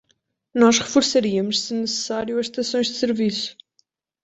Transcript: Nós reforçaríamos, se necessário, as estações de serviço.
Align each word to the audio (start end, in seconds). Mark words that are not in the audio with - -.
Nós 0.51 0.79
reforçaríamos, 0.79 1.59
se 1.61 1.75
necessário, 1.75 2.39
as 2.39 2.47
estações 2.47 2.87
de 2.87 2.95
serviço. 2.95 3.55